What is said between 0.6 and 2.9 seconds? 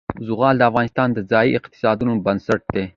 افغانستان د ځایي اقتصادونو بنسټ دی.